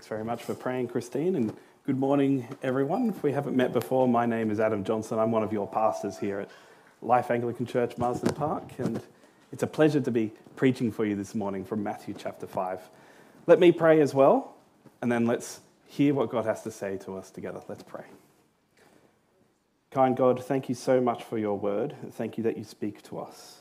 [0.00, 3.10] Thanks very much for praying, Christine, and good morning, everyone.
[3.10, 5.18] If we haven't met before, my name is Adam Johnson.
[5.18, 6.48] I'm one of your pastors here at
[7.02, 9.02] Life Anglican Church, Marsden Park, and
[9.52, 12.80] it's a pleasure to be preaching for you this morning from Matthew chapter 5.
[13.46, 14.56] Let me pray as well,
[15.02, 17.60] and then let's hear what God has to say to us together.
[17.68, 18.06] Let's pray.
[19.90, 21.94] Kind God, thank you so much for your word.
[22.12, 23.60] Thank you that you speak to us.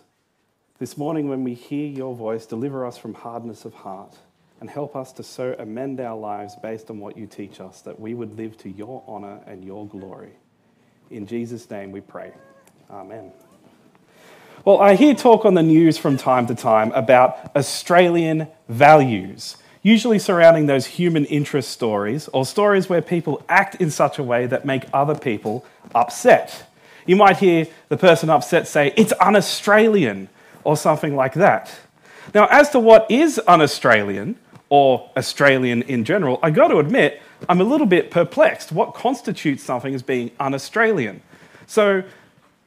[0.78, 4.16] This morning, when we hear your voice, deliver us from hardness of heart
[4.60, 8.00] and help us to so amend our lives based on what you teach us, that
[8.00, 10.34] we would live to your honour and your glory.
[11.10, 12.34] In Jesus' name we pray.
[12.90, 13.32] Amen.
[14.66, 20.20] Well, I hear talk on the news from time to time about Australian values, usually
[20.20, 24.66] surrounding those human interest stories or stories where people act in such a way that
[24.66, 26.66] make other people upset.
[27.06, 30.28] You might hear the person upset say, It's un Australian,
[30.64, 31.74] or something like that.
[32.34, 34.36] Now, as to what is un Australian,
[34.70, 38.72] or Australian in general, I got to admit, I'm a little bit perplexed.
[38.72, 41.22] What constitutes something as being un Australian?
[41.66, 42.04] So,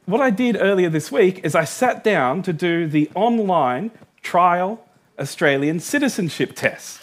[0.05, 4.85] what I did earlier this week is I sat down to do the online trial
[5.17, 7.01] Australian citizenship test.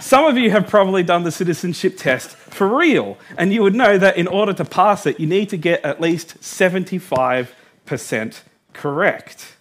[0.00, 3.98] Some of you have probably done the citizenship test for real, and you would know
[3.98, 8.40] that in order to pass it, you need to get at least 75%
[8.72, 9.56] correct.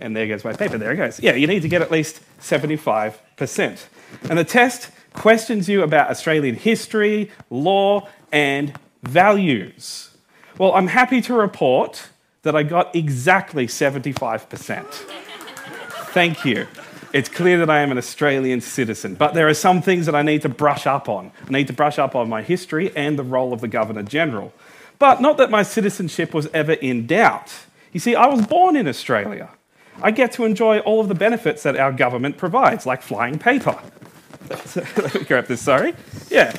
[0.00, 1.20] And there goes my paper, there it goes.
[1.20, 3.88] Yeah, you need to get at least 75 percent
[4.28, 10.10] And the test questions you about Australian history, law, and values.
[10.58, 12.08] Well, I'm happy to report
[12.42, 14.84] that I got exactly 75%.
[16.12, 16.66] Thank you.
[17.12, 20.22] It's clear that I am an Australian citizen, but there are some things that I
[20.22, 21.32] need to brush up on.
[21.46, 24.52] I need to brush up on my history and the role of the Governor General.
[24.98, 27.52] But not that my citizenship was ever in doubt.
[27.92, 29.50] You see, I was born in Australia.
[30.02, 33.78] I get to enjoy all of the benefits that our government provides, like flying paper.
[34.76, 35.94] Let me grab this, sorry.
[36.30, 36.56] Yeah.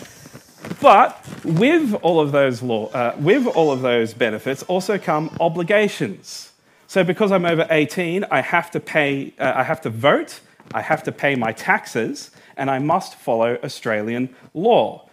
[0.81, 6.51] But with all of those law, uh, with all of those benefits also come obligations.
[6.87, 10.39] So because I'm over 18, I have to pay, uh, I have to vote,
[10.73, 15.07] I have to pay my taxes, and I must follow Australian law.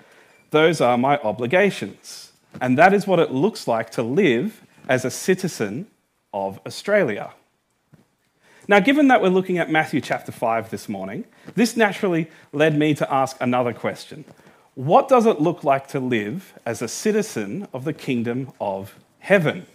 [0.50, 2.32] Those are my obligations.
[2.60, 5.86] And that is what it looks like to live as a citizen
[6.32, 7.32] of Australia.
[8.66, 12.94] Now, given that we're looking at Matthew chapter 5 this morning, this naturally led me
[12.94, 14.24] to ask another question
[14.74, 19.66] What does it look like to live as a citizen of the kingdom of heaven?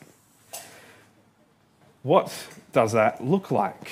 [2.01, 3.91] What does that look like?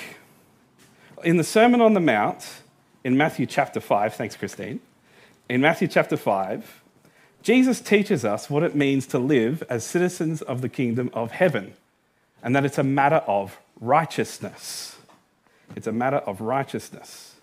[1.22, 2.62] In the Sermon on the Mount,
[3.04, 4.80] in Matthew chapter 5, thanks, Christine,
[5.48, 6.82] in Matthew chapter 5,
[7.42, 11.74] Jesus teaches us what it means to live as citizens of the kingdom of heaven,
[12.42, 14.96] and that it's a matter of righteousness.
[15.76, 17.36] It's a matter of righteousness.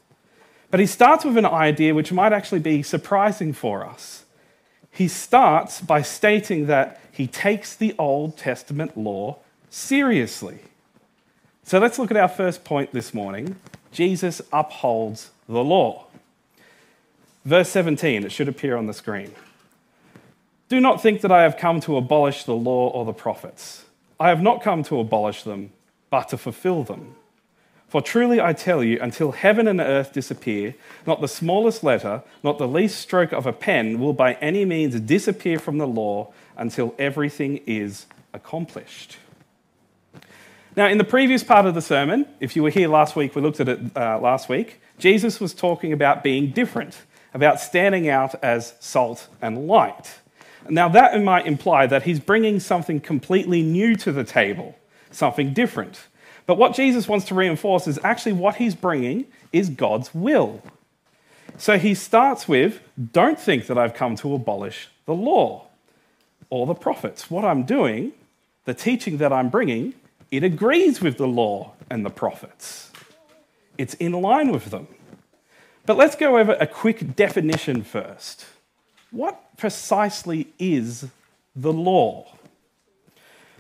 [0.72, 4.26] But he starts with an idea which might actually be surprising for us.
[4.92, 9.38] He starts by stating that he takes the Old Testament law
[9.70, 10.60] seriously.
[11.64, 13.56] So let's look at our first point this morning.
[13.92, 16.08] Jesus upholds the law.
[17.46, 19.32] Verse 17, it should appear on the screen.
[20.68, 23.85] Do not think that I have come to abolish the law or the prophets.
[24.20, 25.72] I have not come to abolish them,
[26.10, 27.16] but to fulfill them.
[27.88, 32.58] For truly I tell you, until heaven and earth disappear, not the smallest letter, not
[32.58, 36.96] the least stroke of a pen will by any means disappear from the law until
[36.98, 39.18] everything is accomplished.
[40.76, 43.42] Now, in the previous part of the sermon, if you were here last week, we
[43.42, 46.98] looked at it uh, last week, Jesus was talking about being different,
[47.34, 50.20] about standing out as salt and light.
[50.70, 54.76] Now, that might imply that he's bringing something completely new to the table
[55.16, 56.08] something different.
[56.46, 60.62] But what Jesus wants to reinforce is actually what he's bringing is God's will.
[61.58, 62.82] So he starts with
[63.14, 65.68] don't think that I've come to abolish the law
[66.50, 67.32] or the prophets.
[67.32, 68.12] What I'm doing,
[68.66, 69.94] the teaching that I'm bringing,
[70.32, 72.92] it agrees with the law and the prophets,
[73.78, 74.88] it's in line with them.
[75.86, 78.46] But let's go over a quick definition first.
[79.16, 81.08] What precisely is
[81.56, 82.36] the law?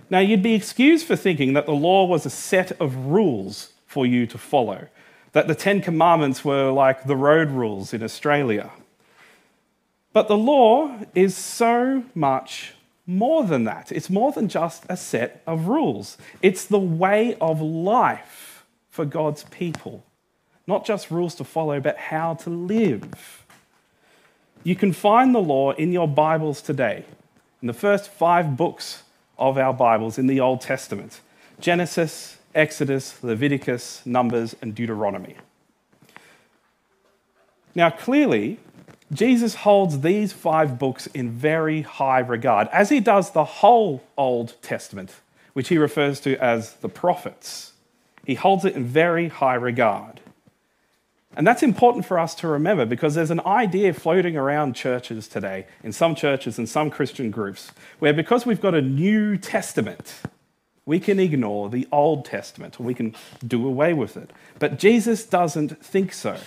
[0.10, 4.06] Now, you'd be excused for thinking that the law was a set of rules for
[4.06, 4.90] you to follow,
[5.32, 8.70] that the Ten Commandments were like the road rules in Australia.
[10.12, 12.74] But the law is so much
[13.08, 13.94] more than that.
[13.94, 19.46] It's more than just a set of rules, it's the way of life for God's
[19.46, 20.04] people.
[20.68, 23.45] Not just rules to follow, but how to live.
[24.66, 27.06] You can find the law in your Bibles today.
[27.62, 29.04] In the first five books
[29.38, 31.22] of our Bibles in the Old Testament
[31.60, 35.36] Genesis, Exodus, Leviticus, Numbers, and Deuteronomy.
[37.76, 38.58] Now, clearly,
[39.14, 44.56] Jesus holds these five books in very high regard, as he does the whole Old
[44.64, 45.12] Testament,
[45.54, 47.74] which he refers to as the prophets.
[48.26, 50.22] He holds it in very high regard.
[51.36, 55.68] And that's important for us to remember because there's an idea floating around churches today,
[55.84, 60.22] in some churches and some Christian groups, where because we've got a New Testament,
[60.86, 63.16] we can ignore the Old Testament or we can
[63.46, 64.32] do away with it.
[64.60, 66.38] But Jesus doesn't think so.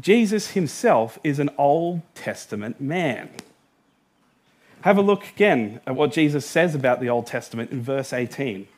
[0.00, 3.30] Jesus himself is an Old Testament man.
[4.82, 8.68] Have a look again at what Jesus says about the Old Testament in verse 18.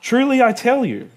[0.00, 1.08] Truly I tell you,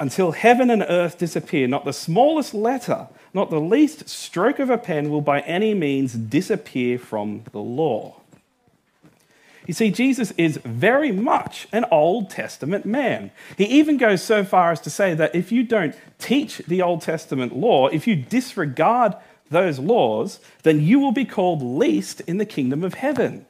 [0.00, 4.78] until heaven and earth disappear, not the smallest letter, not the least stroke of a
[4.78, 8.16] pen will by any means disappear from the law.
[9.66, 13.30] You see, Jesus is very much an Old Testament man.
[13.56, 17.02] He even goes so far as to say that if you don't teach the Old
[17.02, 19.14] Testament law, if you disregard
[19.50, 23.44] those laws, then you will be called least in the kingdom of heaven.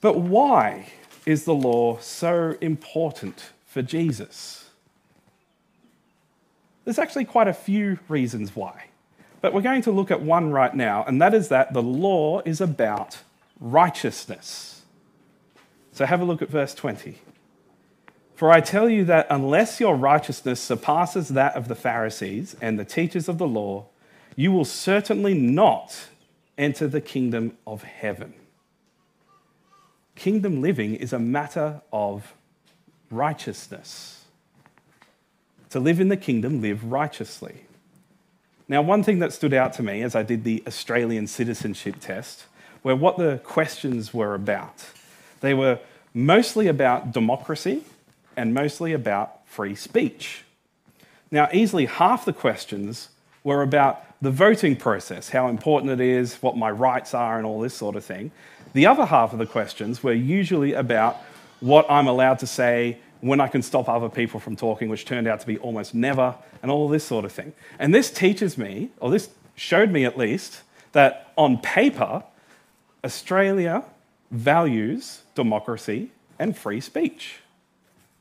[0.00, 0.88] But why
[1.24, 4.63] is the law so important for Jesus?
[6.84, 8.86] There's actually quite a few reasons why.
[9.40, 12.40] But we're going to look at one right now, and that is that the law
[12.44, 13.18] is about
[13.60, 14.82] righteousness.
[15.92, 17.18] So have a look at verse 20.
[18.34, 22.84] For I tell you that unless your righteousness surpasses that of the Pharisees and the
[22.84, 23.86] teachers of the law,
[24.34, 26.08] you will certainly not
[26.58, 28.34] enter the kingdom of heaven.
[30.16, 32.34] Kingdom living is a matter of
[33.10, 34.23] righteousness.
[35.74, 37.64] To live in the kingdom, live righteously.
[38.68, 42.44] Now, one thing that stood out to me as I did the Australian citizenship test
[42.84, 44.86] were what the questions were about.
[45.40, 45.80] They were
[46.14, 47.82] mostly about democracy
[48.36, 50.44] and mostly about free speech.
[51.32, 53.08] Now, easily half the questions
[53.42, 57.58] were about the voting process, how important it is, what my rights are, and all
[57.58, 58.30] this sort of thing.
[58.74, 61.16] The other half of the questions were usually about
[61.58, 65.26] what I'm allowed to say when I can stop other people from talking, which turned
[65.26, 67.54] out to be almost never, and all this sort of thing.
[67.78, 70.60] And this teaches me, or this showed me at least,
[70.92, 72.22] that on paper,
[73.02, 73.82] Australia
[74.30, 77.36] values democracy and free speech.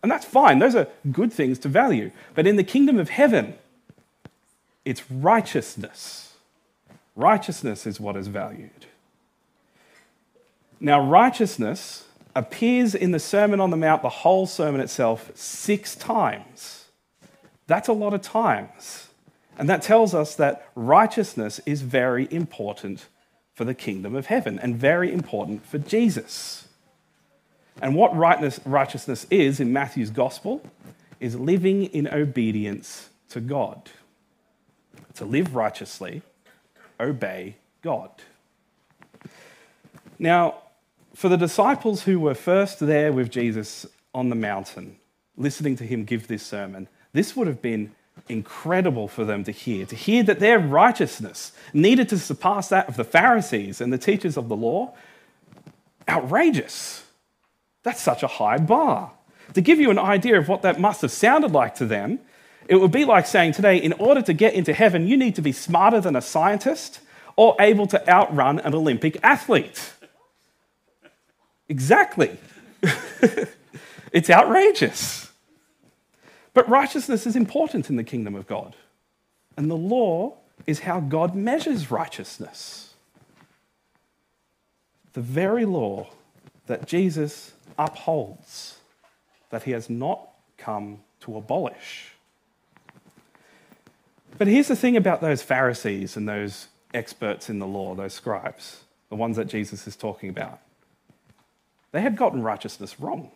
[0.01, 2.11] And that's fine, those are good things to value.
[2.33, 3.55] But in the kingdom of heaven,
[4.85, 6.35] it's righteousness.
[7.17, 8.85] Righteousness is what is valued.
[10.79, 12.05] Now, righteousness
[12.35, 16.85] appears in the Sermon on the Mount, the whole sermon itself, six times.
[17.67, 19.07] That's a lot of times.
[19.57, 23.07] And that tells us that righteousness is very important
[23.53, 26.67] for the kingdom of heaven and very important for Jesus.
[27.81, 30.63] And what righteousness is in Matthew's gospel
[31.19, 33.89] is living in obedience to God.
[35.15, 36.23] To live righteously,
[36.99, 38.09] obey God.
[40.17, 40.62] Now,
[41.15, 44.97] for the disciples who were first there with Jesus on the mountain,
[45.37, 47.91] listening to him give this sermon, this would have been
[48.29, 49.85] incredible for them to hear.
[49.85, 54.37] To hear that their righteousness needed to surpass that of the Pharisees and the teachers
[54.37, 54.93] of the law.
[56.07, 57.05] Outrageous.
[57.83, 59.11] That's such a high bar.
[59.53, 62.19] To give you an idea of what that must have sounded like to them,
[62.67, 65.41] it would be like saying today, in order to get into heaven, you need to
[65.41, 67.01] be smarter than a scientist
[67.35, 69.92] or able to outrun an Olympic athlete.
[71.69, 72.37] Exactly.
[74.11, 75.31] it's outrageous.
[76.53, 78.75] But righteousness is important in the kingdom of God.
[79.57, 82.93] And the law is how God measures righteousness.
[85.13, 86.07] The very law
[86.67, 88.77] that Jesus upholds,
[89.49, 92.11] that he has not come to abolish.
[94.37, 98.81] But here's the thing about those Pharisees and those experts in the law, those scribes,
[99.09, 100.59] the ones that Jesus is talking about.
[101.93, 103.31] They had gotten righteousness wrong.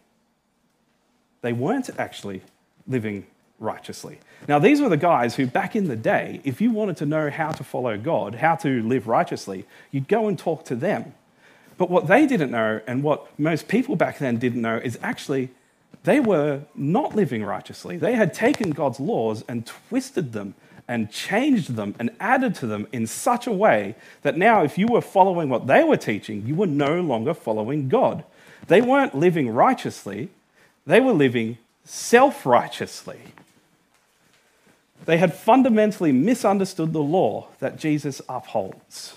[1.42, 2.42] They weren't actually
[2.88, 3.26] living
[3.60, 4.20] righteously.
[4.48, 7.30] Now, these were the guys who, back in the day, if you wanted to know
[7.30, 11.14] how to follow God, how to live righteously, you'd go and talk to them.
[11.78, 15.50] But what they didn't know, and what most people back then didn't know, is actually
[16.04, 17.98] they were not living righteously.
[17.98, 20.56] They had taken God's laws and twisted them
[20.88, 24.88] and changed them and added to them in such a way that now, if you
[24.88, 28.24] were following what they were teaching, you were no longer following God.
[28.68, 30.30] They weren't living righteously,
[30.86, 33.20] they were living self righteously.
[35.06, 39.14] They had fundamentally misunderstood the law that Jesus upholds.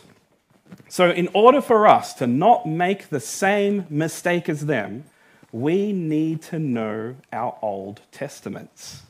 [0.88, 5.04] So, in order for us to not make the same mistake as them,
[5.52, 9.02] we need to know our Old Testaments.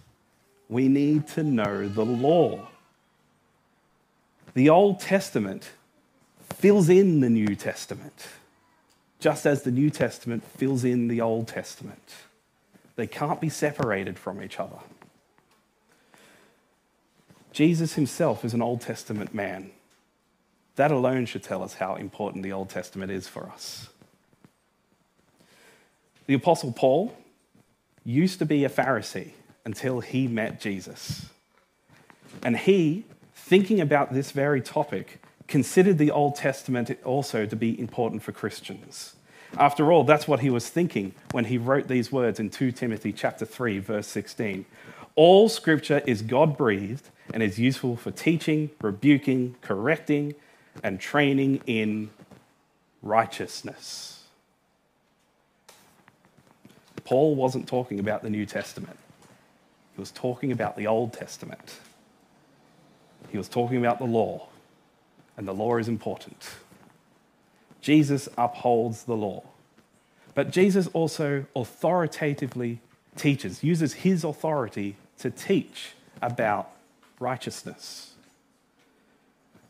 [0.68, 2.68] We need to know the law.
[4.54, 5.70] the Old Testament
[6.54, 8.26] fills in the New Testament,
[9.20, 12.14] just as the New Testament fills in the Old Testament.
[12.96, 14.78] They can't be separated from each other.
[17.52, 19.70] Jesus himself is an Old Testament man.
[20.76, 23.88] That alone should tell us how important the Old Testament is for us.
[26.26, 27.14] The Apostle Paul
[28.04, 29.32] used to be a Pharisee
[29.64, 31.26] until he met Jesus.
[32.42, 35.20] And he, thinking about this very topic,
[35.50, 39.16] considered the Old Testament also to be important for Christians.
[39.58, 43.12] After all, that's what he was thinking when he wrote these words in 2 Timothy
[43.12, 44.64] chapter 3 verse 16.
[45.16, 50.36] All scripture is God-breathed and is useful for teaching, rebuking, correcting,
[50.84, 52.10] and training in
[53.02, 54.22] righteousness.
[57.04, 58.96] Paul wasn't talking about the New Testament.
[59.96, 61.80] He was talking about the Old Testament.
[63.30, 64.49] He was talking about the law,
[65.40, 66.50] and the law is important.
[67.80, 69.42] Jesus upholds the law.
[70.34, 72.82] But Jesus also authoritatively
[73.16, 76.70] teaches, uses his authority to teach about
[77.18, 78.12] righteousness.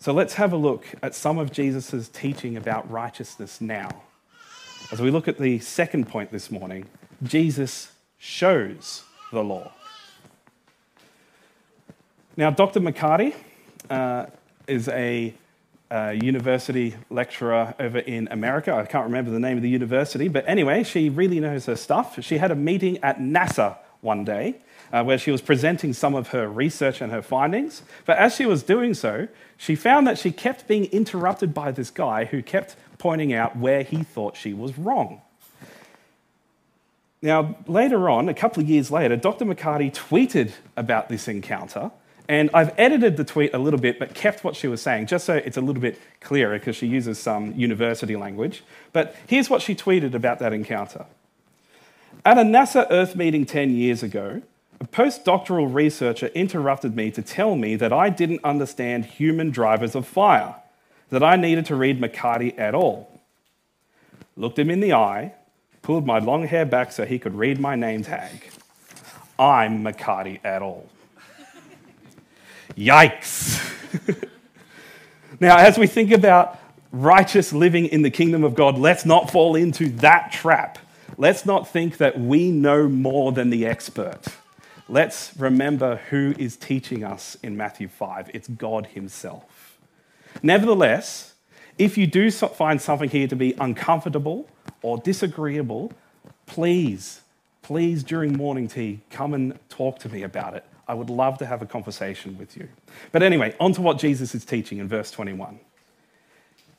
[0.01, 4.03] So let's have a look at some of Jesus' teaching about righteousness now.
[4.91, 6.87] As we look at the second point this morning,
[7.23, 9.71] Jesus shows the law.
[12.37, 12.81] Now, Dr.
[12.81, 13.37] McCarty
[13.89, 14.27] uh,
[14.67, 15.35] is a
[15.91, 18.73] uh, university lecturer over in America.
[18.75, 22.23] I can't remember the name of the university, but anyway, she really knows her stuff.
[22.23, 24.57] She had a meeting at NASA one day
[24.93, 27.83] uh, where she was presenting some of her research and her findings.
[28.07, 31.91] But as she was doing so, she found that she kept being interrupted by this
[31.91, 35.23] guy who kept pointing out where he thought she was wrong.
[37.23, 39.45] Now, later on, a couple of years later, Dr.
[39.45, 41.91] McCarty tweeted about this encounter
[42.31, 45.27] and I've edited the tweet a little bit, but kept what she was saying, just
[45.27, 48.63] so it's a little bit clearer, because she uses some university language.
[48.93, 51.07] But here's what she tweeted about that encounter.
[52.25, 54.43] At a NASA Earth meeting 10 years ago,
[54.81, 60.07] a postdoctoral researcher interrupted me to tell me that I didn't understand human drivers of
[60.07, 60.55] fire,
[61.09, 63.09] that I needed to read McCarty et al.
[64.37, 65.35] Looked him in the eye,
[65.83, 68.51] pulled my long hair back so he could read my name tag.
[69.37, 70.85] I'm McCarty et al.
[72.81, 73.61] Yikes.
[75.41, 76.59] now, as we think about
[76.93, 80.79] righteous living in the kingdom of God, let's not fall into that trap.
[81.19, 84.23] Let's not think that we know more than the expert.
[84.89, 88.31] Let's remember who is teaching us in Matthew 5.
[88.33, 89.79] It's God Himself.
[90.43, 91.35] Nevertheless,
[91.77, 94.49] if you do find something here to be uncomfortable
[94.81, 95.93] or disagreeable,
[96.47, 97.21] please,
[97.61, 100.65] please, during morning tea, come and talk to me about it.
[100.91, 102.69] I would love to have a conversation with you.
[103.13, 105.61] But anyway, on to what Jesus is teaching in verse 21.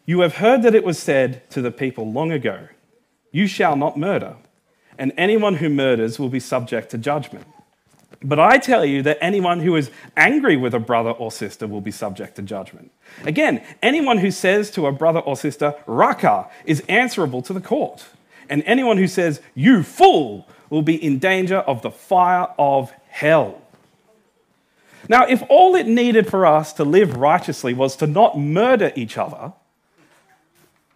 [0.05, 2.67] You have heard that it was said to the people long ago,
[3.31, 4.35] You shall not murder,
[4.97, 7.47] and anyone who murders will be subject to judgment.
[8.21, 11.79] But I tell you that anyone who is angry with a brother or sister will
[11.79, 12.91] be subject to judgment.
[13.23, 18.03] Again, anyone who says to a brother or sister, Raca, is answerable to the court.
[18.49, 23.61] And anyone who says, You fool, will be in danger of the fire of hell.
[25.11, 29.17] Now, if all it needed for us to live righteously was to not murder each
[29.17, 29.51] other,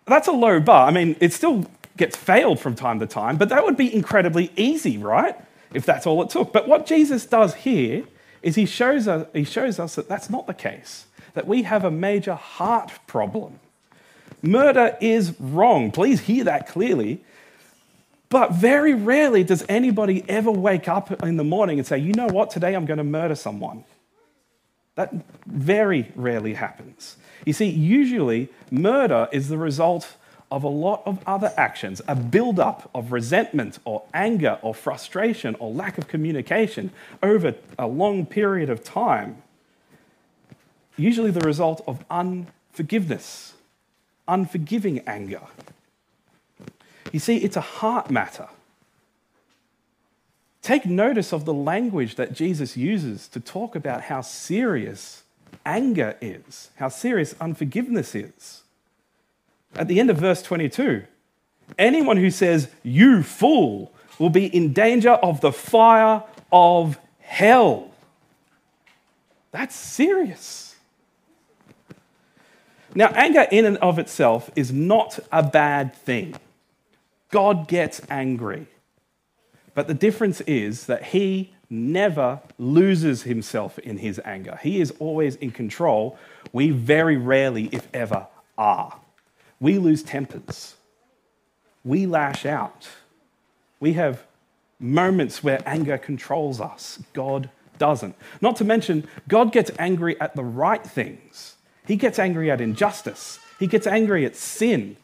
[0.06, 0.88] that's a low bar.
[0.88, 1.66] I mean, it still
[1.98, 5.36] gets failed from time to time, but that would be incredibly easy, right?
[5.74, 6.54] If that's all it took.
[6.54, 8.06] But what Jesus does here
[8.42, 11.84] is he shows us, he shows us that that's not the case, that we have
[11.84, 13.60] a major heart problem.
[14.42, 15.92] Murder is wrong.
[15.92, 17.22] Please hear that clearly.
[18.30, 22.28] But very rarely does anybody ever wake up in the morning and say, you know
[22.28, 23.84] what, today I'm going to murder someone.
[24.96, 25.14] That
[25.46, 27.18] very rarely happens.
[27.46, 30.16] You see, usually murder is the result
[30.52, 35.72] of a lot of other actions, a build-up of resentment or anger or frustration or
[35.72, 39.42] lack of communication over a long period of time.
[40.98, 43.54] Usually the result of unforgiveness,
[44.28, 45.42] unforgiving anger.
[47.12, 48.48] You see, it's a heart matter.
[50.66, 55.22] Take notice of the language that Jesus uses to talk about how serious
[55.64, 58.64] anger is, how serious unforgiveness is.
[59.76, 61.04] At the end of verse 22,
[61.78, 67.92] anyone who says, You fool, will be in danger of the fire of hell.
[69.52, 70.78] That's serious.
[72.96, 76.34] Now, anger in and of itself is not a bad thing.
[77.30, 78.66] God gets angry.
[79.76, 84.58] But the difference is that he never loses himself in his anger.
[84.64, 86.18] He is always in control.
[86.54, 88.28] We very rarely, if ever,
[88.58, 88.98] are.
[89.60, 90.76] We lose tempers.
[91.84, 92.88] We lash out.
[93.80, 94.24] We have
[94.80, 97.00] moments where anger controls us.
[97.14, 98.16] God doesn't.
[98.40, 101.58] Not to mention, God gets angry at the right things.
[101.86, 103.40] He gets angry at injustice.
[103.60, 104.96] He gets angry at sin.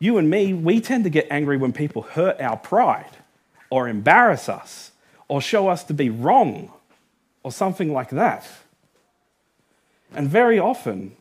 [0.00, 3.16] You and me, we tend to get angry when people hurt our pride
[3.70, 4.92] or embarrass us
[5.28, 6.72] or show us to be wrong
[7.42, 8.46] or something like that.
[10.14, 11.16] And very often,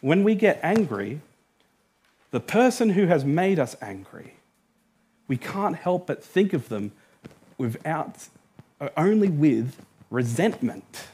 [0.00, 1.20] when we get angry,
[2.30, 4.34] the person who has made us angry,
[5.28, 6.92] we can't help but think of them
[7.58, 8.28] without,
[8.96, 9.74] only with
[10.10, 11.08] resentment.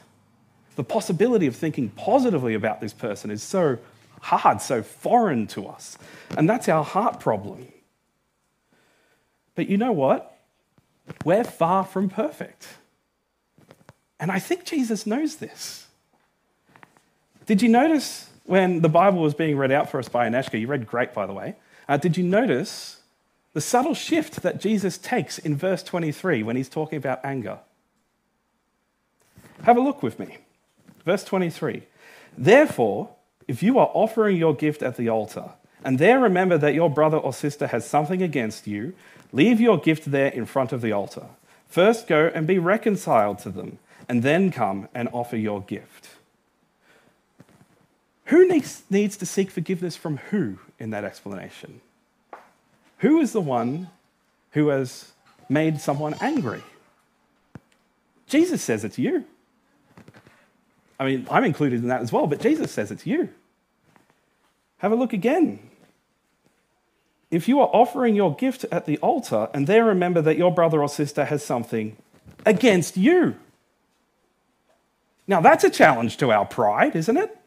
[0.75, 3.77] The possibility of thinking positively about this person is so
[4.21, 5.97] hard, so foreign to us.
[6.37, 7.67] And that's our heart problem.
[9.57, 10.37] But you know what?
[11.25, 12.67] We're far from perfect.
[14.19, 15.87] And I think Jesus knows this.
[17.47, 20.59] Did you notice when the Bible was being read out for us by Anashka?
[20.59, 21.55] You read great, by the way.
[21.89, 23.01] Uh, did you notice
[23.53, 27.57] the subtle shift that Jesus takes in verse 23 when he's talking about anger?
[29.63, 30.37] Have a look with me.
[31.03, 31.81] Verse 23.
[32.37, 33.09] Therefore,
[33.47, 35.49] if you are offering your gift at the altar,
[35.83, 38.93] and there remember that your brother or sister has something against you,
[39.31, 41.27] leave your gift there in front of the altar.
[41.67, 43.79] First go and be reconciled to them,
[44.09, 46.09] and then come and offer your gift.
[48.25, 51.81] Who needs, needs to seek forgiveness from who in that explanation?
[52.99, 53.89] Who is the one
[54.51, 55.11] who has
[55.47, 56.63] made someone angry?
[58.27, 59.23] Jesus says it's you.
[60.99, 63.29] I mean, I'm included in that as well, but Jesus says it's you.
[64.77, 65.59] Have a look again.
[67.29, 70.81] If you are offering your gift at the altar and there remember that your brother
[70.81, 71.97] or sister has something
[72.45, 73.35] against you.
[75.27, 77.37] Now, that's a challenge to our pride, isn't it?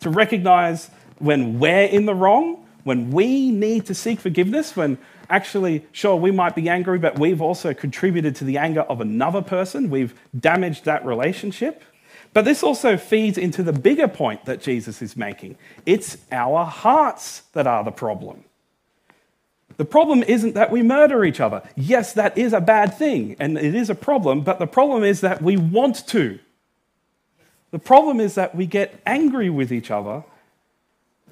[0.00, 4.98] To recognize when we're in the wrong, when we need to seek forgiveness, when
[5.30, 9.42] actually, sure, we might be angry, but we've also contributed to the anger of another
[9.42, 11.84] person, we've damaged that relationship.
[12.32, 17.42] But this also feeds into the bigger point that Jesus is making it's our hearts
[17.52, 18.44] that are the problem.
[19.76, 21.62] The problem isn't that we murder each other.
[21.76, 25.20] Yes, that is a bad thing and it is a problem, but the problem is
[25.20, 26.38] that we want to.
[27.70, 30.24] The problem is that we get angry with each other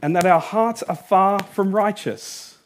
[0.02, 2.58] and that our hearts are far from righteous.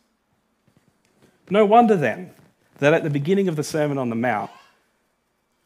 [1.49, 2.31] No wonder then
[2.79, 4.51] that at the beginning of the Sermon on the Mount,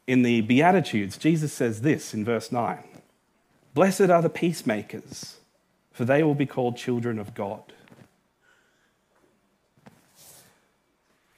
[0.07, 2.83] in the Beatitudes, Jesus says this in verse 9
[3.73, 5.37] Blessed are the peacemakers,
[5.91, 7.73] for they will be called children of God.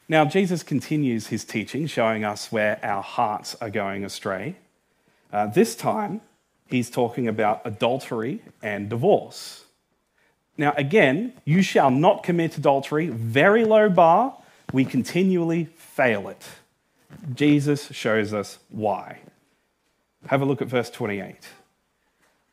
[0.10, 4.56] Now, Jesus continues his teaching, showing us where our hearts are going astray.
[5.34, 6.22] Uh, this time,
[6.68, 9.66] he's talking about adultery and divorce.
[10.58, 14.38] Now, again, you shall not commit adultery, very low bar.
[14.72, 16.44] We continually fail it.
[17.34, 19.20] Jesus shows us why.
[20.28, 21.36] Have a look at verse 28.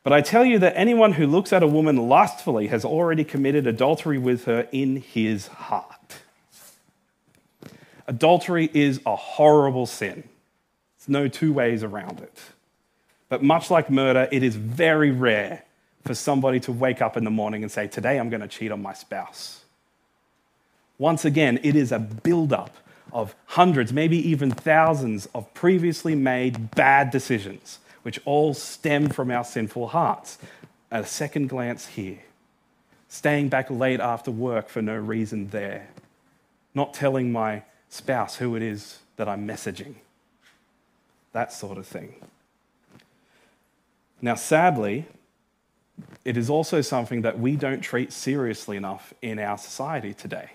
[0.03, 3.65] But I tell you that anyone who looks at a woman lustfully has already committed
[3.65, 6.19] adultery with her in his heart.
[8.07, 10.23] Adultery is a horrible sin.
[10.97, 12.39] There's no two ways around it.
[13.29, 15.63] But much like murder, it is very rare
[16.03, 18.71] for somebody to wake up in the morning and say, Today I'm going to cheat
[18.71, 19.65] on my spouse.
[20.99, 22.77] Once again, it is a build-up
[23.15, 29.43] of hundreds, maybe even thousands of previously made bad decisions, which all stem from our
[29.43, 30.37] sinful hearts.
[30.91, 32.19] At a second glance here,
[33.07, 35.87] staying back late after work for no reason there,
[36.75, 39.95] not telling my spouse who it is that I'm messaging,
[41.31, 42.15] that sort of thing.
[44.21, 45.05] Now, sadly,
[46.25, 50.51] it is also something that we don't treat seriously enough in our society today.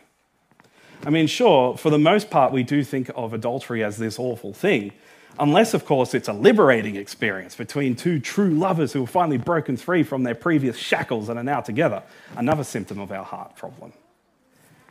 [1.05, 4.53] I mean, sure, for the most part, we do think of adultery as this awful
[4.53, 4.93] thing,
[5.39, 9.79] unless, of course, it's a liberating experience between two true lovers who have finally broken
[9.79, 12.03] free from their previous shackles and are now together.
[12.37, 13.93] Another symptom of our heart problem.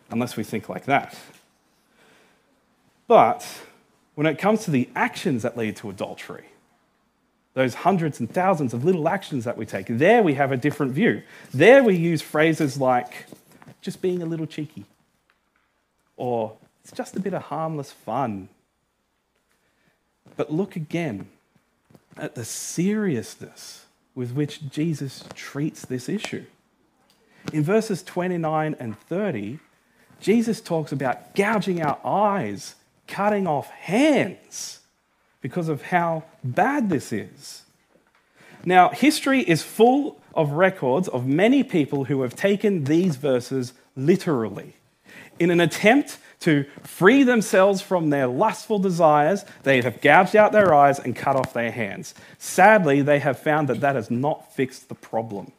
[0.10, 1.16] Unless we think like that.
[3.08, 3.48] But
[4.16, 6.46] when it comes to the actions that lead to adultery,
[7.54, 10.94] those hundreds and thousands of little actions that we take, there we have a different
[10.94, 11.22] view.
[11.54, 13.28] There we use phrases like
[13.82, 14.86] just being a little cheeky
[16.20, 18.50] or it's just a bit of harmless fun.
[20.36, 21.28] But look again
[22.18, 26.46] at the seriousness with which Jesus treats this issue.
[27.54, 29.60] In verses 29 and 30,
[30.20, 32.76] Jesus talks about gouging our eyes,
[33.08, 34.82] cutting off hands
[35.42, 37.64] because of how bad this is.
[38.66, 44.76] Now, history is full of records of many people who have taken these verses literally.
[45.40, 50.74] In an attempt to free themselves from their lustful desires, they have gouged out their
[50.74, 52.14] eyes and cut off their hands.
[52.38, 55.52] Sadly, they have found that that has not fixed the problem.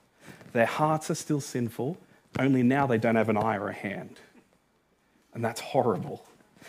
[0.53, 1.97] Their hearts are still sinful,
[2.39, 4.19] only now they don't have an eye or a hand.
[5.35, 6.25] And that's horrible.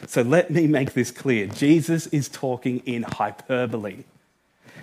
[0.07, 4.03] So let me make this clear Jesus is talking in hyperbole.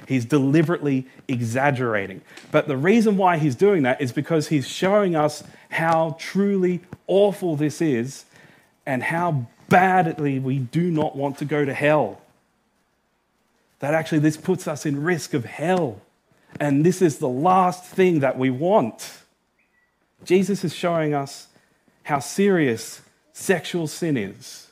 [0.08, 2.22] He's deliberately exaggerating.
[2.50, 7.56] But the reason why he's doing that is because he's showing us how truly awful
[7.56, 8.24] this is
[8.86, 12.22] and how badly we do not want to go to hell.
[13.80, 16.00] That actually, this puts us in risk of hell.
[16.58, 19.18] And this is the last thing that we want.
[20.24, 21.48] Jesus is showing us
[22.04, 23.02] how serious
[23.34, 24.68] sexual sin is.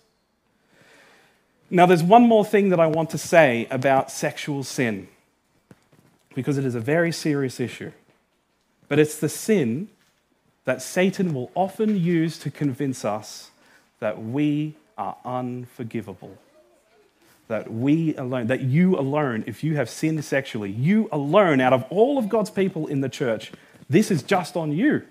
[1.69, 5.09] Now, there's one more thing that I want to say about sexual sin,
[6.37, 7.91] because it is a very serious issue.
[8.89, 9.89] But it's the sin
[10.67, 13.51] that Satan will often use to convince us
[14.01, 16.37] that we are unforgivable.
[17.49, 21.85] That we alone, that you alone, if you have sinned sexually, you alone, out of
[21.89, 23.51] all of God's people in the church,
[23.89, 25.05] this is just on you.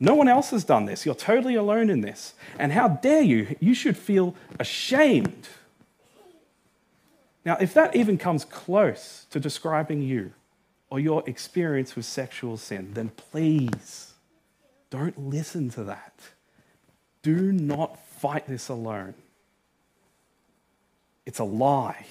[0.00, 1.06] No one else has done this.
[1.06, 2.34] You're totally alone in this.
[2.58, 3.54] And how dare you?
[3.60, 5.48] You should feel ashamed.
[7.44, 10.32] Now, if that even comes close to describing you
[10.90, 14.12] or your experience with sexual sin, then please
[14.90, 16.12] don't listen to that.
[17.22, 19.14] Do not fight this alone.
[21.24, 22.06] It's a lie.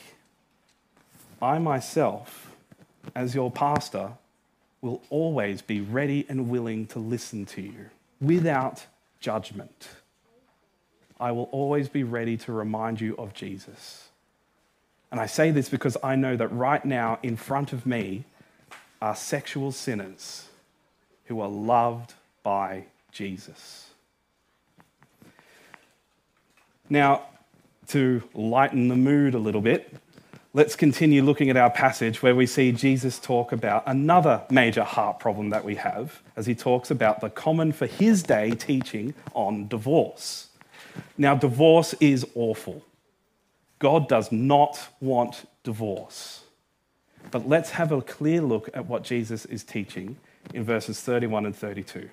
[1.42, 2.56] I myself,
[3.16, 4.12] as your pastor,
[4.82, 7.90] will always be ready and willing to listen to you
[8.20, 8.86] without
[9.20, 9.90] judgment.
[11.20, 14.11] I will always be ready to remind you of Jesus.
[15.12, 18.24] And I say this because I know that right now in front of me
[19.02, 20.48] are sexual sinners
[21.26, 23.90] who are loved by Jesus.
[26.90, 27.24] Now,
[27.88, 29.94] to lighten the mood a little bit,
[30.54, 35.20] let's continue looking at our passage where we see Jesus talk about another major heart
[35.20, 39.68] problem that we have as he talks about the common for his day teaching on
[39.68, 40.48] divorce.
[41.18, 42.84] Now, divorce is awful.
[43.82, 46.44] God does not want divorce.
[47.32, 50.18] But let's have a clear look at what Jesus is teaching
[50.54, 52.08] in verses 31 and 32.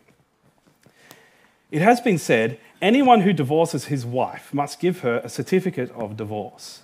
[1.70, 6.16] It has been said anyone who divorces his wife must give her a certificate of
[6.16, 6.80] divorce.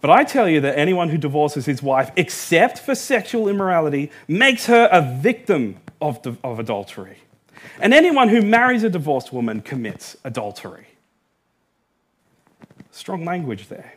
[0.00, 4.66] But I tell you that anyone who divorces his wife, except for sexual immorality, makes
[4.66, 7.18] her a victim of, of adultery.
[7.80, 10.86] And anyone who marries a divorced woman commits adultery.
[12.92, 13.94] Strong language there.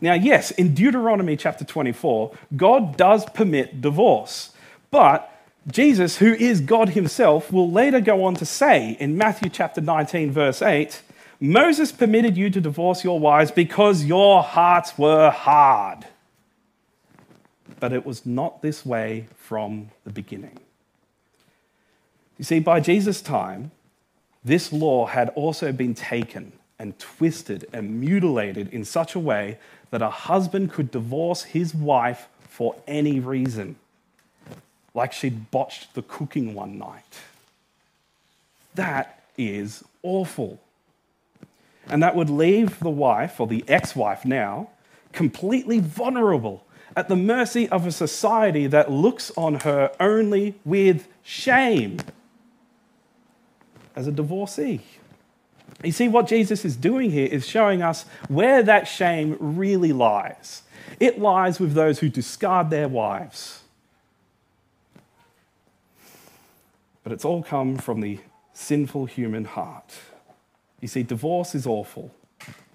[0.00, 4.52] Now, yes, in Deuteronomy chapter 24, God does permit divorce.
[4.90, 5.32] But
[5.68, 10.30] Jesus, who is God himself, will later go on to say in Matthew chapter 19,
[10.30, 11.02] verse 8,
[11.40, 16.06] Moses permitted you to divorce your wives because your hearts were hard.
[17.80, 20.58] But it was not this way from the beginning.
[22.38, 23.70] You see, by Jesus' time,
[24.44, 29.58] this law had also been taken and twisted and mutilated in such a way
[29.90, 33.76] that a husband could divorce his wife for any reason,
[34.94, 37.20] like she'd botched the cooking one night.
[38.74, 40.60] That is awful.
[41.88, 44.70] And that would leave the wife, or the ex wife now,
[45.12, 46.64] completely vulnerable
[46.96, 51.98] at the mercy of a society that looks on her only with shame
[53.94, 54.80] as a divorcee.
[55.86, 60.62] You see, what Jesus is doing here is showing us where that shame really lies.
[60.98, 63.62] It lies with those who discard their wives.
[67.04, 68.18] But it's all come from the
[68.52, 69.94] sinful human heart.
[70.80, 72.12] You see, divorce is awful.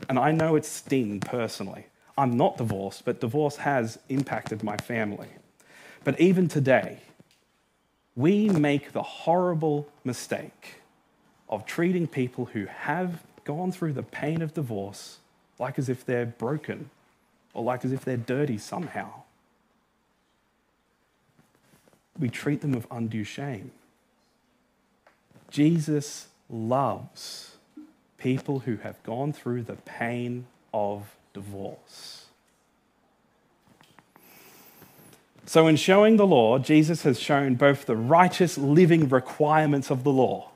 [0.08, 1.88] And I know it's sting personally.
[2.18, 5.28] I'm not divorced, but divorce has impacted my family.
[6.06, 7.00] But even today,
[8.16, 10.81] we make the horrible mistake
[11.52, 15.20] of treating people who have gone through the pain of divorce
[15.60, 16.90] like as if they're broken
[17.54, 19.12] or like as if they're dirty somehow.
[22.18, 23.72] We treat them with undue shame.
[25.50, 27.56] Jesus loves
[28.18, 32.26] people who have gone through the pain of divorce.
[35.46, 40.12] So, in showing the law, Jesus has shown both the righteous living requirements of the
[40.12, 40.51] law,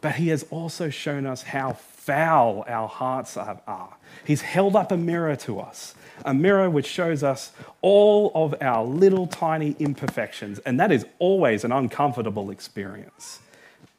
[0.00, 3.94] but he has also shown us how foul our hearts are.
[4.24, 8.84] He's held up a mirror to us, a mirror which shows us all of our
[8.84, 10.58] little tiny imperfections.
[10.60, 13.40] And that is always an uncomfortable experience.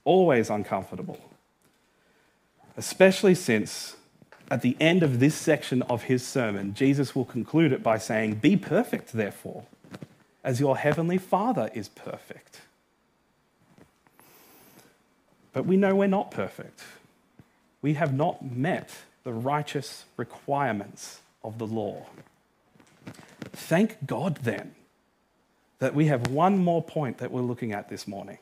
[0.04, 1.19] Always uncomfortable.
[2.75, 3.95] Especially since
[4.49, 8.36] at the end of this section of his sermon, Jesus will conclude it by saying,
[8.36, 9.65] Be perfect, therefore,
[10.43, 12.62] as your heavenly Father is perfect.
[15.53, 16.81] But we know we're not perfect.
[17.81, 18.89] We have not met
[19.23, 22.05] the righteous requirements of the law.
[23.51, 24.75] Thank God then
[25.79, 28.37] that we have one more point that we're looking at this morning.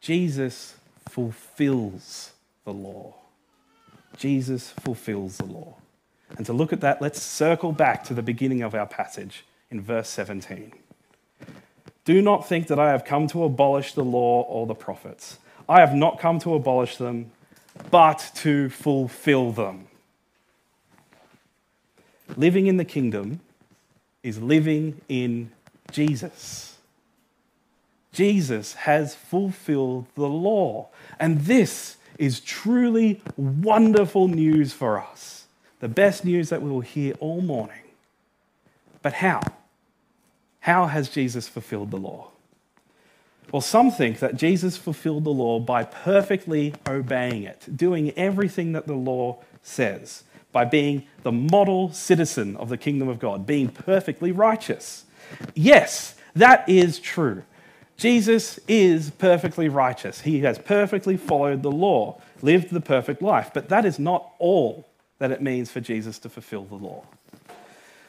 [0.00, 0.76] Jesus
[1.08, 2.32] fulfills
[2.64, 3.14] the law.
[4.18, 5.76] Jesus fulfills the law.
[6.36, 9.80] And to look at that, let's circle back to the beginning of our passage in
[9.80, 10.72] verse 17.
[12.04, 15.38] Do not think that I have come to abolish the law or the prophets.
[15.68, 17.30] I have not come to abolish them,
[17.90, 19.86] but to fulfill them.
[22.36, 23.40] Living in the kingdom
[24.22, 25.50] is living in
[25.90, 26.78] Jesus.
[28.12, 30.88] Jesus has fulfilled the law.
[31.18, 35.46] And this is truly wonderful news for us.
[35.80, 37.82] The best news that we will hear all morning.
[39.02, 39.42] But how?
[40.60, 42.30] How has Jesus fulfilled the law?
[43.54, 48.88] Well, some think that Jesus fulfilled the law by perfectly obeying it, doing everything that
[48.88, 54.32] the law says, by being the model citizen of the kingdom of God, being perfectly
[54.32, 55.04] righteous.
[55.54, 57.44] Yes, that is true.
[57.96, 60.22] Jesus is perfectly righteous.
[60.22, 63.52] He has perfectly followed the law, lived the perfect life.
[63.54, 64.88] But that is not all
[65.20, 67.04] that it means for Jesus to fulfill the law.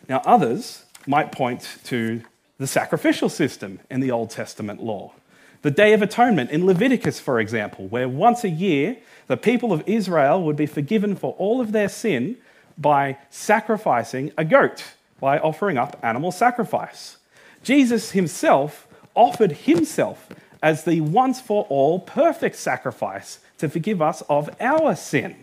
[0.10, 2.24] Now, others might point to
[2.58, 5.12] the sacrificial system in the Old Testament law.
[5.66, 9.82] The Day of Atonement in Leviticus, for example, where once a year the people of
[9.88, 12.38] Israel would be forgiven for all of their sin
[12.78, 14.84] by sacrificing a goat,
[15.20, 17.18] by offering up animal sacrifice.
[17.64, 20.30] Jesus himself offered himself
[20.62, 25.36] as the once for all perfect sacrifice to forgive us of our sin.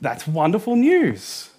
[0.00, 1.50] That's wonderful news.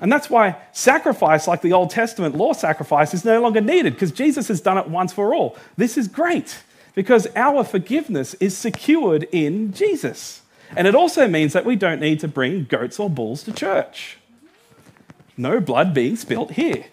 [0.00, 4.12] And that's why sacrifice, like the Old Testament law sacrifice, is no longer needed because
[4.12, 5.56] Jesus has done it once for all.
[5.76, 6.62] This is great
[6.94, 10.42] because our forgiveness is secured in Jesus.
[10.76, 14.18] And it also means that we don't need to bring goats or bulls to church.
[15.36, 16.86] No blood being spilt here.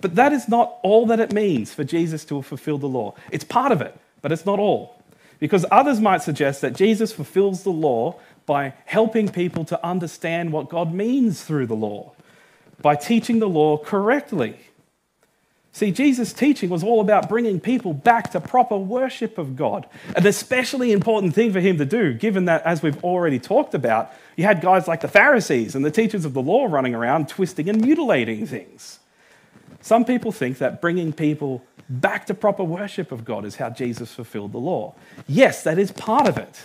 [0.00, 3.14] But that is not all that it means for Jesus to fulfill the law.
[3.30, 4.96] It's part of it, but it's not all.
[5.38, 10.68] Because others might suggest that Jesus fulfills the law by helping people to understand what
[10.68, 12.12] God means through the law,
[12.80, 14.58] by teaching the law correctly.
[15.74, 19.86] See, Jesus' teaching was all about bringing people back to proper worship of God.
[20.14, 24.12] An especially important thing for him to do, given that, as we've already talked about,
[24.36, 27.70] you had guys like the Pharisees and the teachers of the law running around twisting
[27.70, 28.98] and mutilating things.
[29.80, 34.12] Some people think that bringing people back to proper worship of God is how Jesus
[34.12, 34.94] fulfilled the law.
[35.26, 36.60] Yes, that is part of it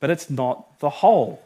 [0.00, 1.42] but it's not the whole.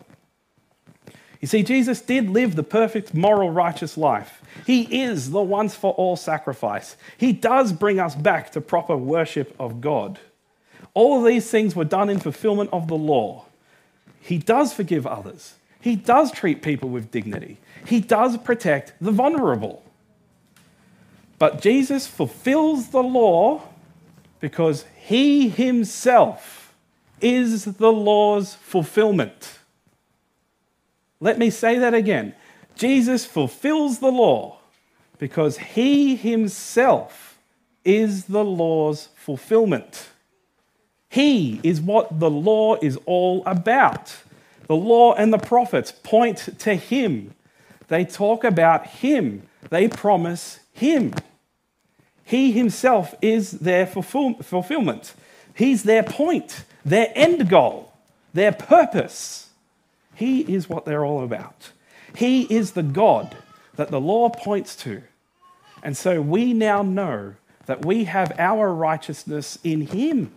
[1.41, 4.43] You see, Jesus did live the perfect, moral, righteous life.
[4.67, 6.97] He is the once for all sacrifice.
[7.17, 10.19] He does bring us back to proper worship of God.
[10.95, 13.45] All of these things were done in fulfillment of the law.
[14.21, 15.55] He does forgive others.
[15.81, 17.59] He does treat people with dignity.
[17.87, 19.85] He does protect the vulnerable.
[21.39, 23.63] But Jesus fulfills the law
[24.41, 26.58] because he himself
[27.21, 29.59] is the law's fulfillment.
[31.21, 32.35] Let me say that again.
[32.77, 34.59] Jesus fulfills the law
[35.19, 37.39] because he himself
[37.85, 40.09] is the law's fulfillment.
[41.09, 44.17] He is what the law is all about.
[44.67, 47.35] The law and the prophets point to him.
[47.89, 49.43] They talk about him.
[49.71, 51.15] They promise him.
[52.23, 55.15] He himself is their fulfillment.
[55.55, 57.93] He's their point their end goal,
[58.35, 59.51] their purpose.
[60.15, 61.73] He is what they're all about.
[62.15, 63.37] He is the God
[63.77, 65.03] that the law points to.
[65.83, 67.35] And so we now know
[67.67, 70.33] that we have our righteousness in Him.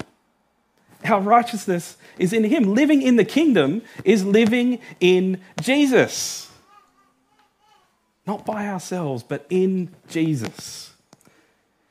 [1.06, 2.76] Our righteousness is in Him.
[2.76, 6.52] Living in the kingdom is living in Jesus.
[8.28, 10.94] Not by ourselves, but in Jesus.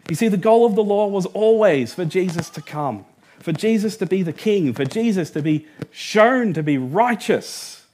[0.09, 3.05] You see, the goal of the law was always for Jesus to come
[3.41, 7.87] for Jesus to be the king, for Jesus to be shown to be righteous,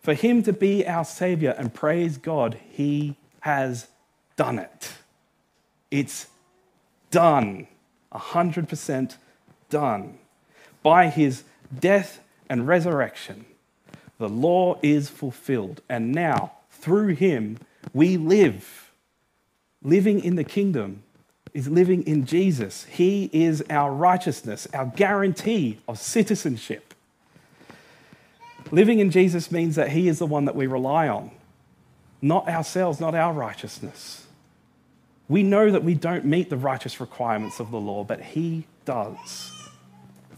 [0.00, 1.54] for him to be our Savior.
[1.58, 3.88] And praise God, he has
[4.36, 4.92] done it.
[5.90, 6.28] It's
[7.10, 7.66] done,
[8.12, 9.16] 100%
[9.70, 10.18] done.
[10.82, 11.44] By his
[11.78, 13.46] death and resurrection,
[14.18, 15.80] the law is fulfilled.
[15.88, 17.58] And now, through him,
[17.92, 18.90] we live.
[19.82, 21.02] Living in the kingdom
[21.54, 22.84] is living in Jesus.
[22.84, 26.94] He is our righteousness, our guarantee of citizenship.
[28.70, 31.30] Living in Jesus means that He is the one that we rely on,
[32.22, 34.26] not ourselves, not our righteousness.
[35.28, 39.52] We know that we don't meet the righteous requirements of the law, but He does.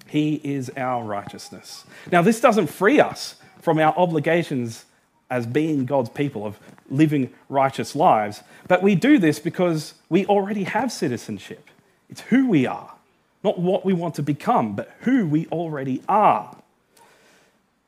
[0.07, 1.85] He is our righteousness.
[2.11, 4.85] Now, this doesn't free us from our obligations
[5.31, 6.59] as being God's people, of
[6.91, 8.43] living righteous lives.
[8.69, 11.69] But we do this because we already have citizenship.
[12.09, 12.95] It's who we are,
[13.43, 16.57] not what we want to become, but who we already are.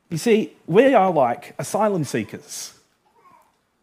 [0.09, 2.73] You see, we are like asylum seekers.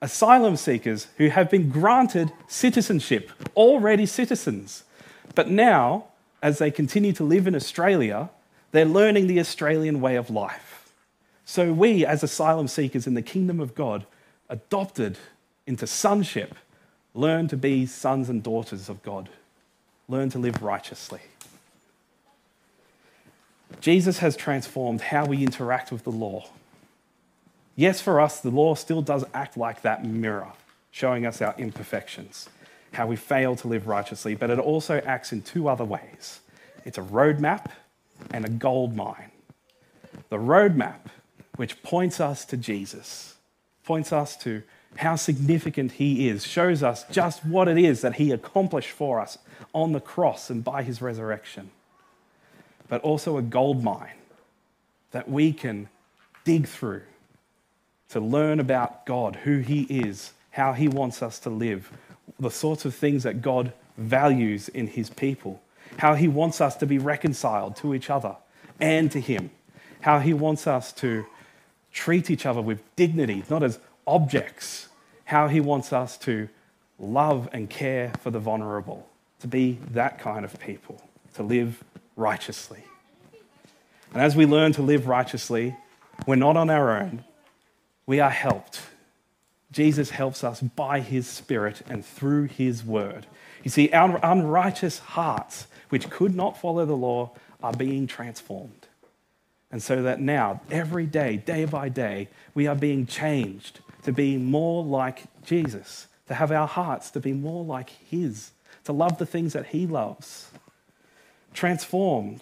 [0.01, 4.83] Asylum seekers who have been granted citizenship, already citizens.
[5.35, 6.05] But now,
[6.41, 8.29] as they continue to live in Australia,
[8.71, 10.72] they're learning the Australian way of life.
[11.45, 14.05] So we, as asylum seekers in the kingdom of God,
[14.49, 15.17] adopted
[15.67, 16.55] into sonship,
[17.13, 19.29] learn to be sons and daughters of God,
[20.07, 21.21] learn to live righteously.
[23.81, 26.49] Jesus has transformed how we interact with the law.
[27.75, 30.53] Yes, for us, the law still does act like that mirror,
[30.91, 32.49] showing us our imperfections,
[32.93, 36.39] how we fail to live righteously, but it also acts in two other ways
[36.85, 37.71] it's a roadmap
[38.31, 39.31] and a gold mine.
[40.29, 40.99] The roadmap
[41.55, 43.35] which points us to Jesus,
[43.83, 44.63] points us to
[44.97, 49.37] how significant he is, shows us just what it is that he accomplished for us
[49.73, 51.71] on the cross and by his resurrection.
[52.87, 54.13] But also a gold mine
[55.11, 55.89] that we can
[56.43, 57.01] dig through
[58.09, 61.91] to learn about God, who he is, how he wants us to live,
[62.39, 65.61] the sorts of things that God values in his people,
[65.97, 68.35] how he wants us to be reconciled to each other
[68.79, 69.49] and to him,
[70.01, 71.25] how he wants us to
[71.93, 74.89] treat each other with dignity, not as objects,
[75.25, 76.49] how he wants us to
[76.99, 79.07] love and care for the vulnerable,
[79.39, 81.01] to be that kind of people,
[81.35, 81.83] to live
[82.15, 82.83] righteously.
[84.11, 85.75] And as we learn to live righteously,
[86.27, 87.23] we're not on our own,
[88.05, 88.81] we are helped.
[89.71, 93.25] Jesus helps us by his Spirit and through his word.
[93.63, 97.31] You see, our unrighteous hearts, which could not follow the law,
[97.63, 98.82] are being transformed.
[99.73, 104.37] And so that now, every day, day by day, we are being changed to be
[104.37, 108.51] more like Jesus, to have our hearts to be more like His,
[108.83, 110.51] to love the things that He loves,
[111.55, 112.41] transformed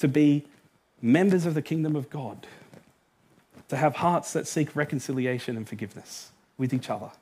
[0.00, 0.44] to be
[1.00, 2.48] members of the kingdom of God,
[3.68, 7.12] to have hearts that seek reconciliation and forgiveness with each other,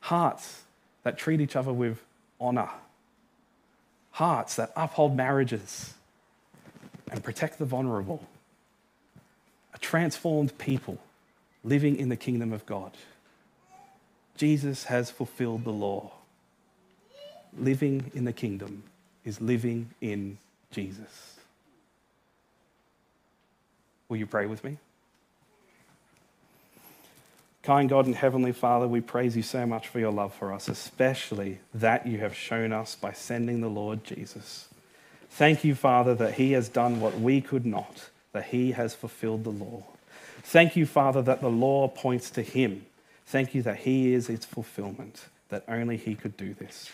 [0.00, 0.62] hearts
[1.04, 2.02] that treat each other with
[2.40, 2.70] honor,
[4.10, 5.94] hearts that uphold marriages
[7.08, 8.26] and protect the vulnerable
[9.82, 10.98] transformed people
[11.62, 12.92] living in the kingdom of God.
[14.36, 16.12] Jesus has fulfilled the law.
[17.58, 18.84] Living in the kingdom
[19.24, 20.38] is living in
[20.70, 21.36] Jesus.
[24.08, 24.78] Will you pray with me?
[27.62, 30.68] Kind God and Heavenly Father, we praise you so much for your love for us,
[30.68, 34.68] especially that you have shown us by sending the Lord Jesus.
[35.30, 39.44] Thank you, Father, that he has done what we could not that he has fulfilled
[39.44, 39.84] the law.
[40.42, 42.86] Thank you, Father, that the law points to him.
[43.26, 46.90] Thank you that he is its fulfillment, that only he could do this.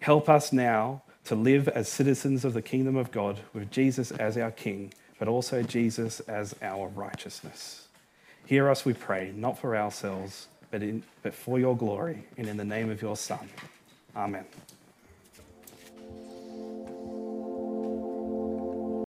[0.00, 4.38] Help us now to live as citizens of the kingdom of God with Jesus as
[4.38, 7.88] our King, but also Jesus as our righteousness.
[8.46, 12.56] Hear us, we pray, not for ourselves, but, in, but for your glory, and in
[12.56, 13.48] the name of your Son.
[14.16, 14.46] Amen.